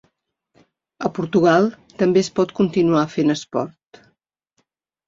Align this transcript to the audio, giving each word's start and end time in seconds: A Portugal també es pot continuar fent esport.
A 1.09 1.11
Portugal 1.17 1.69
també 2.01 2.25
es 2.27 2.33
pot 2.41 2.57
continuar 2.63 3.07
fent 3.17 3.39
esport. 3.39 4.05